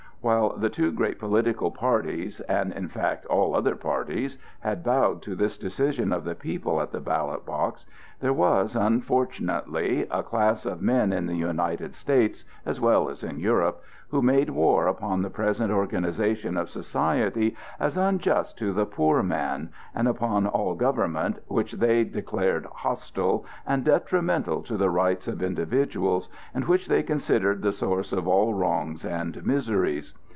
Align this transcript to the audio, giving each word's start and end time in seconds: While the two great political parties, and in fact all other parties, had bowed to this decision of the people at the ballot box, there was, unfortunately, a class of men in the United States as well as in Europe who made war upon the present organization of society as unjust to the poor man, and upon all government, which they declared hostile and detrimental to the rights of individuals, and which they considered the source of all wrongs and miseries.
While 0.23 0.55
the 0.55 0.69
two 0.69 0.91
great 0.91 1.17
political 1.17 1.71
parties, 1.71 2.41
and 2.41 2.71
in 2.73 2.89
fact 2.89 3.25
all 3.25 3.55
other 3.55 3.75
parties, 3.75 4.37
had 4.59 4.83
bowed 4.83 5.23
to 5.23 5.33
this 5.35 5.57
decision 5.57 6.13
of 6.13 6.25
the 6.25 6.35
people 6.35 6.79
at 6.79 6.91
the 6.91 6.99
ballot 7.01 7.43
box, 7.43 7.87
there 8.19 8.31
was, 8.31 8.75
unfortunately, 8.75 10.05
a 10.11 10.21
class 10.21 10.67
of 10.67 10.79
men 10.79 11.11
in 11.11 11.25
the 11.25 11.35
United 11.35 11.95
States 11.95 12.45
as 12.67 12.79
well 12.79 13.09
as 13.09 13.23
in 13.23 13.39
Europe 13.39 13.81
who 14.09 14.21
made 14.21 14.49
war 14.49 14.87
upon 14.87 15.21
the 15.21 15.29
present 15.29 15.71
organization 15.71 16.57
of 16.57 16.69
society 16.69 17.55
as 17.79 17.95
unjust 17.95 18.57
to 18.57 18.73
the 18.73 18.85
poor 18.85 19.23
man, 19.23 19.69
and 19.95 20.05
upon 20.05 20.45
all 20.45 20.75
government, 20.75 21.39
which 21.47 21.71
they 21.73 22.03
declared 22.03 22.65
hostile 22.75 23.45
and 23.65 23.85
detrimental 23.85 24.61
to 24.61 24.75
the 24.75 24.89
rights 24.89 25.29
of 25.29 25.41
individuals, 25.41 26.27
and 26.53 26.65
which 26.65 26.87
they 26.87 27.01
considered 27.01 27.61
the 27.61 27.71
source 27.71 28.11
of 28.11 28.27
all 28.27 28.53
wrongs 28.53 29.05
and 29.05 29.43
miseries. 29.45 30.13